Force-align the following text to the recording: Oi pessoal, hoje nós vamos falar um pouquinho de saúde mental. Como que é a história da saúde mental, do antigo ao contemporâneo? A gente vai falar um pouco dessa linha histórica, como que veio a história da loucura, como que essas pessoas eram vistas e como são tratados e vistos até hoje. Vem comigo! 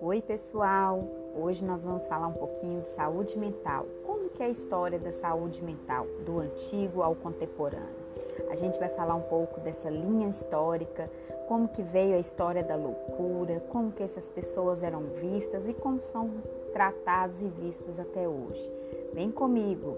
Oi 0.00 0.22
pessoal, 0.22 1.02
hoje 1.34 1.64
nós 1.64 1.82
vamos 1.82 2.06
falar 2.06 2.28
um 2.28 2.32
pouquinho 2.32 2.82
de 2.82 2.90
saúde 2.90 3.36
mental. 3.36 3.84
Como 4.06 4.28
que 4.30 4.40
é 4.40 4.46
a 4.46 4.50
história 4.50 4.96
da 4.96 5.10
saúde 5.10 5.60
mental, 5.60 6.06
do 6.24 6.38
antigo 6.38 7.02
ao 7.02 7.16
contemporâneo? 7.16 7.96
A 8.48 8.54
gente 8.54 8.78
vai 8.78 8.88
falar 8.90 9.16
um 9.16 9.22
pouco 9.22 9.58
dessa 9.58 9.90
linha 9.90 10.28
histórica, 10.28 11.10
como 11.48 11.66
que 11.66 11.82
veio 11.82 12.14
a 12.14 12.20
história 12.20 12.62
da 12.62 12.76
loucura, 12.76 13.60
como 13.70 13.90
que 13.90 14.04
essas 14.04 14.28
pessoas 14.30 14.84
eram 14.84 15.02
vistas 15.20 15.66
e 15.66 15.74
como 15.74 16.00
são 16.00 16.30
tratados 16.72 17.42
e 17.42 17.48
vistos 17.48 17.98
até 17.98 18.28
hoje. 18.28 18.72
Vem 19.12 19.32
comigo! 19.32 19.96